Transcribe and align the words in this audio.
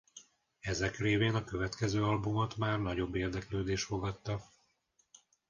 Ezek 0.59 0.97
révén 0.97 1.35
a 1.35 1.43
következő 1.43 2.03
albumot 2.03 2.57
már 2.57 2.79
nagyobb 2.79 3.15
érdeklődés 3.15 3.83
fogadta. 3.83 4.41